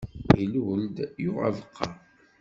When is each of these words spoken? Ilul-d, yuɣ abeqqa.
Ilul-d, 0.41 0.97
yuɣ 1.23 1.37
abeqqa. 1.47 1.87